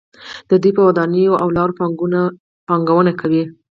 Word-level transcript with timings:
دوی 0.63 0.71
په 0.77 0.81
ودانیو 0.89 1.39
او 1.41 1.47
لارو 1.57 1.77
پانګونه 2.67 3.11
کوي. 3.21 3.43